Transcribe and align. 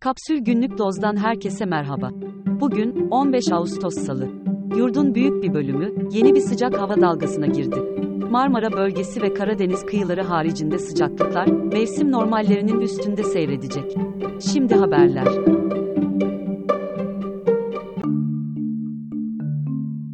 Kapsül 0.00 0.38
Günlük 0.38 0.78
Doz'dan 0.78 1.16
herkese 1.16 1.64
merhaba. 1.64 2.10
Bugün 2.60 3.08
15 3.10 3.52
Ağustos 3.52 3.94
Salı. 3.94 4.28
Yurdun 4.76 5.14
büyük 5.14 5.42
bir 5.42 5.54
bölümü 5.54 5.94
yeni 6.12 6.34
bir 6.34 6.40
sıcak 6.40 6.80
hava 6.80 7.00
dalgasına 7.00 7.46
girdi. 7.46 7.76
Marmara 8.30 8.72
bölgesi 8.72 9.22
ve 9.22 9.34
Karadeniz 9.34 9.86
kıyıları 9.86 10.22
haricinde 10.22 10.78
sıcaklıklar 10.78 11.46
mevsim 11.46 12.12
normallerinin 12.12 12.80
üstünde 12.80 13.24
seyredecek. 13.24 13.96
Şimdi 14.52 14.74
haberler. 14.74 15.26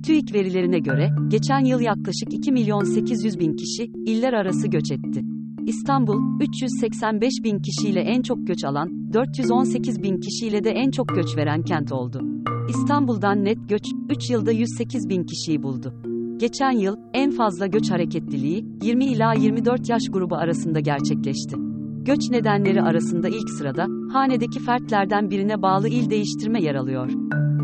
TÜİK 0.06 0.34
verilerine 0.34 0.78
göre 0.78 1.10
geçen 1.28 1.64
yıl 1.64 1.80
yaklaşık 1.80 2.32
2 2.32 2.52
milyon 2.52 2.84
800 2.84 3.38
bin 3.38 3.56
kişi 3.56 3.84
iller 3.84 4.32
arası 4.32 4.68
göç 4.68 4.92
etti. 4.92 5.35
İstanbul, 5.66 6.40
385 6.40 7.32
bin 7.44 7.58
kişiyle 7.58 8.00
en 8.00 8.22
çok 8.22 8.46
göç 8.46 8.64
alan, 8.64 9.12
418 9.12 10.02
bin 10.02 10.20
kişiyle 10.20 10.64
de 10.64 10.70
en 10.70 10.90
çok 10.90 11.08
göç 11.08 11.36
veren 11.36 11.62
kent 11.62 11.92
oldu. 11.92 12.22
İstanbul'dan 12.68 13.44
net 13.44 13.68
göç, 13.68 13.82
3 14.10 14.30
yılda 14.30 14.52
108 14.52 15.08
bin 15.08 15.24
kişiyi 15.24 15.62
buldu. 15.62 15.94
Geçen 16.36 16.70
yıl, 16.70 16.96
en 17.14 17.30
fazla 17.30 17.66
göç 17.66 17.90
hareketliliği, 17.90 18.66
20 18.82 19.04
ila 19.04 19.34
24 19.34 19.88
yaş 19.88 20.02
grubu 20.12 20.36
arasında 20.36 20.80
gerçekleşti. 20.80 21.56
Göç 22.04 22.30
nedenleri 22.30 22.82
arasında 22.82 23.28
ilk 23.28 23.50
sırada, 23.58 23.86
hanedeki 24.12 24.60
fertlerden 24.60 25.30
birine 25.30 25.62
bağlı 25.62 25.88
il 25.88 26.10
değiştirme 26.10 26.62
yer 26.62 26.74
alıyor. 26.74 27.10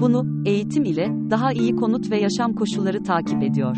Bunu, 0.01 0.43
eğitim 0.47 0.85
ile, 0.85 1.09
daha 1.31 1.53
iyi 1.53 1.77
konut 1.77 2.11
ve 2.11 2.21
yaşam 2.21 2.55
koşulları 2.55 3.03
takip 3.03 3.43
ediyor. 3.43 3.77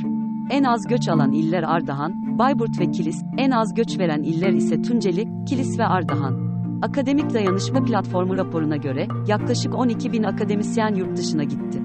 En 0.51 0.65
az 0.65 0.87
göç 0.89 1.09
alan 1.09 1.33
iller 1.33 1.63
Ardahan, 1.63 2.24
Bayburt 2.39 2.81
ve 2.81 2.91
Kilis, 2.91 3.23
en 3.39 3.51
az 3.51 3.75
göç 3.75 3.99
veren 3.99 4.23
iller 4.23 4.53
ise 4.53 4.83
Tunceli, 4.83 5.29
Kilis 5.49 5.79
ve 5.79 5.87
Ardahan. 5.87 6.55
Akademik 6.83 7.35
Dayanışma 7.35 7.85
Platformu 7.85 8.37
raporuna 8.37 8.77
göre, 8.77 9.09
yaklaşık 9.27 9.75
12 9.75 10.13
bin 10.13 10.23
akademisyen 10.23 10.95
yurt 10.95 11.17
dışına 11.17 11.45
gitti. 11.45 11.83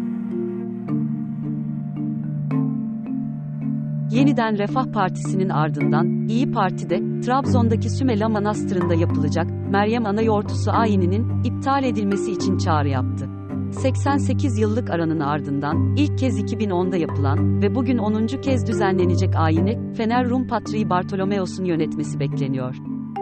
Yeniden 4.11 4.57
Refah 4.57 4.85
Partisi'nin 4.85 5.49
ardından, 5.49 6.27
İyi 6.27 6.51
Parti'de, 6.51 7.21
Trabzon'daki 7.21 7.89
Sümela 7.89 8.29
Manastırı'nda 8.29 8.93
yapılacak, 8.93 9.47
Meryem 9.71 10.05
Anayortusu 10.05 10.71
ayininin, 10.71 11.43
iptal 11.43 11.83
edilmesi 11.83 12.31
için 12.31 12.57
çağrı 12.57 12.89
yaptı. 12.89 13.38
88 13.71 14.59
yıllık 14.59 14.89
aranın 14.89 15.19
ardından, 15.19 15.95
ilk 15.97 16.17
kez 16.17 16.39
2010'da 16.39 16.97
yapılan 16.97 17.61
ve 17.61 17.75
bugün 17.75 17.97
10. 17.97 18.27
kez 18.27 18.67
düzenlenecek 18.67 19.35
ayini, 19.35 19.93
Fener 19.93 20.29
Rum 20.29 20.47
Patriği 20.47 20.89
Bartolomeos'un 20.89 21.65
yönetmesi 21.65 22.19
bekleniyor. 22.19 22.75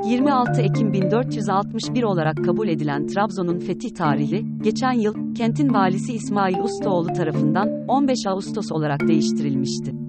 26 0.05 0.61
Ekim 0.61 0.93
1461 0.93 2.03
olarak 2.03 2.45
kabul 2.45 2.67
edilen 2.67 3.07
Trabzon'un 3.07 3.59
fetih 3.59 3.95
tarihi, 3.95 4.45
geçen 4.61 4.91
yıl, 4.91 5.35
kentin 5.35 5.73
valisi 5.73 6.13
İsmail 6.13 6.59
Ustaoğlu 6.59 7.13
tarafından, 7.13 7.69
15 7.87 8.27
Ağustos 8.27 8.71
olarak 8.71 9.07
değiştirilmişti. 9.07 10.06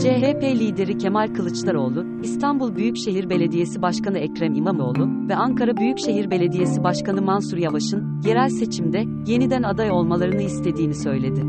CHP 0.00 0.42
lideri 0.42 0.98
Kemal 0.98 1.34
Kılıçdaroğlu, 1.34 2.04
İstanbul 2.22 2.76
Büyükşehir 2.76 3.30
Belediyesi 3.30 3.82
Başkanı 3.82 4.18
Ekrem 4.18 4.54
İmamoğlu 4.54 5.28
ve 5.28 5.36
Ankara 5.36 5.76
Büyükşehir 5.76 6.30
Belediyesi 6.30 6.84
Başkanı 6.84 7.22
Mansur 7.22 7.56
Yavaş'ın 7.56 8.20
yerel 8.26 8.48
seçimde 8.48 9.04
yeniden 9.26 9.62
aday 9.62 9.90
olmalarını 9.90 10.42
istediğini 10.42 10.94
söyledi. 10.94 11.42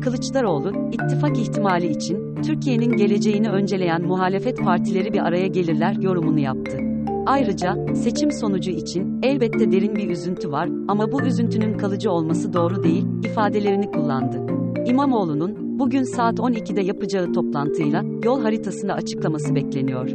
Kılıçdaroğlu, 0.00 0.72
ittifak 0.92 1.38
ihtimali 1.38 1.86
için 1.86 2.42
Türkiye'nin 2.42 2.96
geleceğini 2.96 3.48
önceleyen 3.48 4.02
muhalefet 4.02 4.58
partileri 4.58 5.12
bir 5.12 5.20
araya 5.20 5.46
gelirler 5.46 5.92
yorumunu 5.92 6.40
yaptı. 6.40 6.78
Ayrıca 7.26 7.94
seçim 7.94 8.32
sonucu 8.32 8.70
için 8.70 9.20
elbette 9.22 9.72
derin 9.72 9.96
bir 9.96 10.10
üzüntü 10.10 10.52
var 10.52 10.68
ama 10.88 11.12
bu 11.12 11.22
üzüntünün 11.22 11.78
kalıcı 11.78 12.10
olması 12.10 12.52
doğru 12.52 12.82
değil 12.82 13.06
ifadelerini 13.24 13.90
kullandı. 13.90 14.46
İmamoğlu'nun 14.86 15.67
bugün 15.78 16.16
saat 16.16 16.38
12'de 16.38 16.80
yapacağı 16.80 17.32
toplantıyla 17.32 18.02
yol 18.24 18.42
haritasını 18.42 18.92
açıklaması 18.92 19.54
bekleniyor. 19.54 20.08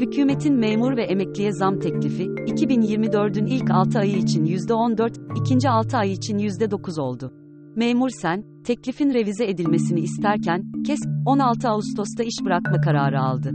Hükümetin 0.00 0.54
memur 0.54 0.96
ve 0.96 1.02
emekliye 1.02 1.52
zam 1.52 1.78
teklifi 1.78 2.24
2024'ün 2.24 3.46
ilk 3.46 3.70
6 3.70 3.98
ayı 3.98 4.16
için 4.16 4.44
%14, 4.44 5.40
ikinci 5.40 5.68
6 5.68 5.96
ay 5.96 6.12
için 6.12 6.38
%9 6.38 7.00
oldu. 7.00 7.32
Memur 7.76 8.08
Sen, 8.10 8.44
teklifin 8.64 9.14
revize 9.14 9.46
edilmesini 9.46 10.00
isterken, 10.00 10.72
KES, 10.86 11.00
16 11.26 11.68
Ağustos'ta 11.68 12.22
iş 12.22 12.44
bırakma 12.44 12.80
kararı 12.80 13.20
aldı. 13.20 13.52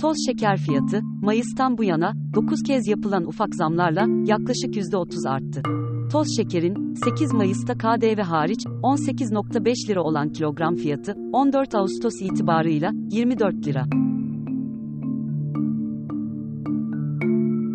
Toz 0.00 0.16
şeker 0.26 0.56
fiyatı, 0.58 1.00
Mayıs'tan 1.22 1.78
bu 1.78 1.84
yana, 1.84 2.12
9 2.34 2.62
kez 2.62 2.88
yapılan 2.88 3.24
ufak 3.24 3.54
zamlarla, 3.54 4.06
yaklaşık 4.26 4.76
%30 4.76 5.28
arttı. 5.28 5.62
Toz 6.12 6.36
şekerin, 6.36 6.94
8 7.04 7.32
Mayıs'ta 7.32 7.74
KDV 7.74 8.20
hariç, 8.22 8.60
18.5 8.82 9.88
lira 9.88 10.02
olan 10.02 10.32
kilogram 10.32 10.74
fiyatı, 10.74 11.14
14 11.32 11.74
Ağustos 11.74 12.14
itibarıyla, 12.22 12.90
24 13.10 13.66
lira. 13.66 13.84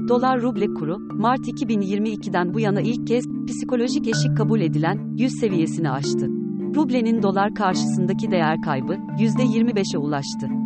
Dolar 0.09 0.41
ruble 0.41 0.73
kuru, 0.73 0.97
Mart 0.99 1.47
2022'den 1.47 2.53
bu 2.53 2.59
yana 2.59 2.81
ilk 2.81 3.07
kez, 3.07 3.25
psikolojik 3.47 4.07
eşik 4.07 4.37
kabul 4.37 4.61
edilen, 4.61 5.15
100 5.17 5.31
seviyesini 5.39 5.91
aştı. 5.91 6.27
Rublenin 6.75 7.21
dolar 7.21 7.55
karşısındaki 7.55 8.31
değer 8.31 8.61
kaybı, 8.61 8.93
%25'e 8.93 9.97
ulaştı. 9.97 10.62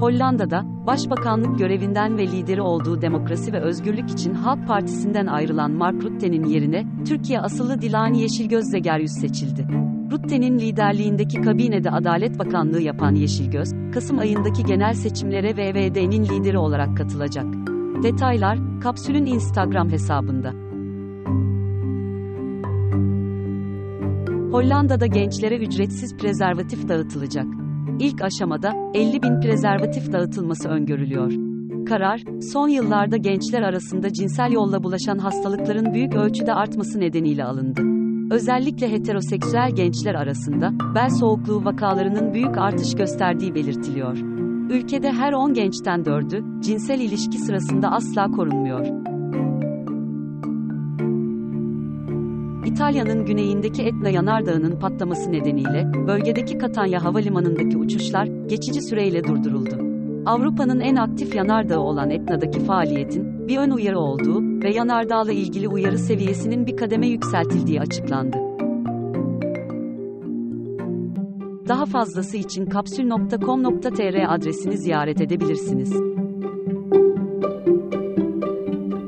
Hollanda'da, 0.00 0.62
başbakanlık 0.86 1.58
görevinden 1.58 2.18
ve 2.18 2.26
lideri 2.26 2.62
olduğu 2.62 3.02
Demokrasi 3.02 3.52
ve 3.52 3.60
Özgürlük 3.60 4.10
için 4.10 4.34
Halk 4.34 4.66
Partisi'nden 4.66 5.26
ayrılan 5.26 5.70
Mark 5.70 6.04
Rutte'nin 6.04 6.44
yerine, 6.44 6.86
Türkiye 7.06 7.40
asıllı 7.40 7.80
Dilani 7.80 8.20
Yeşilgöz 8.20 8.64
Zegeryüz 8.64 9.10
seçildi. 9.10 9.66
Rutte'nin 10.12 10.58
liderliğindeki 10.58 11.40
kabinede 11.40 11.90
Adalet 11.90 12.38
Bakanlığı 12.38 12.80
yapan 12.80 13.14
Yeşilgöz, 13.14 13.68
Kasım 13.94 14.18
ayındaki 14.18 14.64
genel 14.64 14.94
seçimlere 14.94 15.54
VVD'nin 15.54 16.24
lideri 16.24 16.58
olarak 16.58 16.96
katılacak. 16.96 17.46
Detaylar, 18.02 18.58
kapsülün 18.80 19.26
Instagram 19.26 19.90
hesabında. 19.90 20.50
Hollanda'da 24.52 25.06
gençlere 25.06 25.56
ücretsiz 25.56 26.16
prezervatif 26.16 26.88
dağıtılacak. 26.88 27.46
İlk 28.00 28.22
aşamada 28.22 28.72
50 28.94 29.22
bin 29.22 29.40
prezervatif 29.40 30.12
dağıtılması 30.12 30.68
öngörülüyor. 30.68 31.32
Karar, 31.86 32.22
son 32.52 32.68
yıllarda 32.68 33.16
gençler 33.16 33.62
arasında 33.62 34.12
cinsel 34.12 34.52
yolla 34.52 34.82
bulaşan 34.84 35.18
hastalıkların 35.18 35.94
büyük 35.94 36.14
ölçüde 36.14 36.54
artması 36.54 37.00
nedeniyle 37.00 37.44
alındı. 37.44 37.82
Özellikle 38.34 38.92
heteroseksüel 38.92 39.70
gençler 39.74 40.14
arasında 40.14 40.72
bel 40.94 41.10
soğukluğu 41.10 41.64
vakalarının 41.64 42.34
büyük 42.34 42.58
artış 42.58 42.94
gösterdiği 42.94 43.54
belirtiliyor. 43.54 44.18
Ülkede 44.70 45.12
her 45.12 45.32
10 45.32 45.54
gençten 45.54 46.00
4'ü 46.00 46.62
cinsel 46.62 47.00
ilişki 47.00 47.38
sırasında 47.38 47.90
asla 47.90 48.30
korunmuyor. 48.30 48.86
İtalya'nın 52.66 53.26
güneyindeki 53.26 53.82
Etna 53.82 54.08
Yanardağı'nın 54.08 54.80
patlaması 54.80 55.32
nedeniyle 55.32 55.92
bölgedeki 56.06 56.58
Catania 56.58 57.04
Havalimanı'ndaki 57.04 57.78
uçuşlar 57.78 58.26
geçici 58.26 58.82
süreyle 58.82 59.24
durduruldu. 59.24 59.76
Avrupa'nın 60.26 60.80
en 60.80 60.96
aktif 60.96 61.34
yanardağı 61.34 61.80
olan 61.80 62.10
Etna'daki 62.10 62.60
faaliyetin 62.60 63.48
bir 63.48 63.58
ön 63.58 63.70
uyarı 63.70 63.98
olduğu 63.98 64.62
ve 64.62 64.74
yanardağla 64.74 65.32
ilgili 65.32 65.68
uyarı 65.68 65.98
seviyesinin 65.98 66.66
bir 66.66 66.76
kademe 66.76 67.06
yükseltildiği 67.06 67.80
açıklandı. 67.80 68.36
Daha 71.68 71.86
fazlası 71.86 72.36
için 72.36 72.66
kapsül.com.tr 72.66 74.34
adresini 74.34 74.78
ziyaret 74.78 75.20
edebilirsiniz. 75.20 75.92